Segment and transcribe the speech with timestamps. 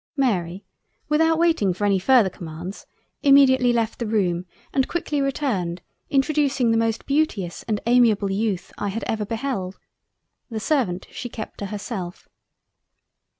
[0.17, 0.65] Mary,
[1.09, 2.87] without waiting for any further commands
[3.21, 8.87] immediately left the room and quickly returned introducing the most beauteous and amiable Youth, I
[8.87, 9.77] had ever beheld.
[10.49, 12.27] The servant she kept to herself.